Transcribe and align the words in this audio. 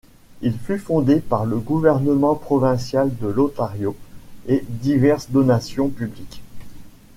Il 0.41 0.57
fut 0.57 0.79
fondé 0.79 1.19
par 1.19 1.45
le 1.45 1.59
gouvernement 1.59 2.33
provincial 2.33 3.15
de 3.17 3.27
l'Ontario 3.27 3.95
et 4.47 4.65
diverses 4.67 5.29
donations 5.29 5.89
publiques. 5.89 6.41